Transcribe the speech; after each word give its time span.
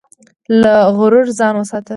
له 0.61 0.73
غرور 0.95 1.27
ځان 1.39 1.53
وساته. 1.57 1.89